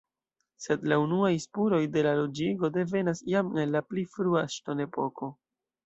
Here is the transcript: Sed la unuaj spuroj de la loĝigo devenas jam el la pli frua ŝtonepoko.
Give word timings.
Sed 0.63 0.87
la 0.93 0.97
unuaj 1.01 1.29
spuroj 1.43 1.83
de 1.97 2.03
la 2.09 2.15
loĝigo 2.21 2.73
devenas 2.79 3.25
jam 3.35 3.55
el 3.65 3.79
la 3.79 3.87
pli 3.91 4.09
frua 4.17 4.47
ŝtonepoko. 4.57 5.35